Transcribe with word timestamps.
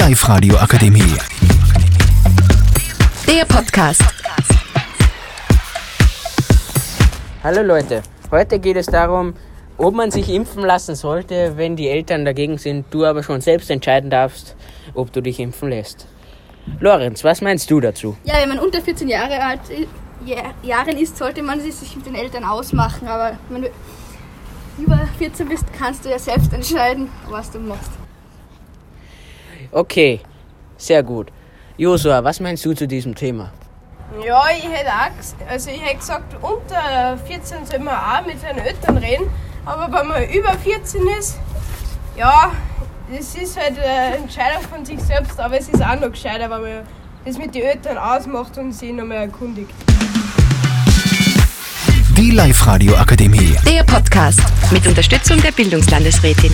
Live-Radio 0.00 0.56
Akademie. 0.56 1.14
Der 3.28 3.44
Podcast. 3.44 4.02
Hallo 7.44 7.60
Leute, 7.60 8.00
heute 8.30 8.58
geht 8.60 8.78
es 8.78 8.86
darum, 8.86 9.34
ob 9.76 9.94
man 9.94 10.10
sich 10.10 10.30
impfen 10.30 10.62
lassen 10.62 10.94
sollte, 10.94 11.52
wenn 11.58 11.76
die 11.76 11.90
Eltern 11.90 12.24
dagegen 12.24 12.56
sind, 12.56 12.86
du 12.90 13.04
aber 13.04 13.22
schon 13.22 13.42
selbst 13.42 13.70
entscheiden 13.70 14.08
darfst, 14.08 14.56
ob 14.94 15.12
du 15.12 15.20
dich 15.20 15.38
impfen 15.38 15.68
lässt. 15.68 16.06
Lorenz, 16.80 17.22
was 17.22 17.42
meinst 17.42 17.70
du 17.70 17.78
dazu? 17.78 18.16
Ja, 18.24 18.36
wenn 18.40 18.48
man 18.48 18.58
unter 18.58 18.80
14 18.80 19.06
Jahre 19.06 19.38
alt 19.38 19.60
Jahren 20.62 20.96
ist, 20.96 21.18
sollte 21.18 21.42
man 21.42 21.60
es 21.60 21.80
sich 21.80 21.94
mit 21.94 22.06
den 22.06 22.14
Eltern 22.14 22.44
ausmachen. 22.44 23.06
Aber 23.06 23.36
wenn 23.50 23.62
du 23.62 23.70
über 24.78 24.98
14 25.18 25.46
bist, 25.46 25.66
kannst 25.78 26.06
du 26.06 26.08
ja 26.08 26.18
selbst 26.18 26.54
entscheiden, 26.54 27.10
was 27.28 27.50
du 27.50 27.58
machst. 27.58 27.99
Okay, 29.70 30.20
sehr 30.76 31.02
gut. 31.02 31.30
Josua, 31.76 32.22
was 32.22 32.40
meinst 32.40 32.64
du 32.64 32.74
zu 32.74 32.86
diesem 32.86 33.14
Thema? 33.14 33.52
Ja, 34.24 34.42
ich 34.56 34.64
hätte 34.64 34.90
auch, 34.90 35.48
also 35.50 35.70
ich 35.70 35.80
hätte 35.80 35.96
gesagt, 35.98 36.34
unter 36.42 37.16
14 37.26 37.64
soll 37.64 37.78
man 37.78 37.94
auch 37.94 38.26
mit 38.26 38.40
seinen 38.40 38.58
Eltern 38.58 38.98
reden, 38.98 39.30
aber 39.64 39.92
wenn 39.92 40.08
man 40.08 40.28
über 40.28 40.52
14 40.52 41.00
ist, 41.18 41.38
ja, 42.16 42.50
das 43.10 43.34
ist 43.34 43.58
halt 43.58 43.78
eine 43.78 44.16
Entscheidung 44.16 44.62
von 44.62 44.84
sich 44.84 45.00
selbst, 45.00 45.38
aber 45.38 45.58
es 45.58 45.68
ist 45.68 45.82
auch 45.82 45.98
noch 45.98 46.10
gescheiter, 46.10 46.50
wenn 46.50 46.60
man 46.62 46.86
das 47.24 47.38
mit 47.38 47.54
den 47.54 47.62
Eltern 47.62 47.98
ausmacht 47.98 48.58
und 48.58 48.72
sich 48.72 48.92
nochmal 48.92 49.18
erkundigt. 49.18 49.70
Die 52.16 52.30
Live-Radio 52.32 52.96
Akademie. 52.96 53.56
Der 53.66 53.84
Podcast 53.84 54.40
mit 54.70 54.86
Unterstützung 54.86 55.40
der 55.40 55.52
Bildungslandesrätin. 55.52 56.52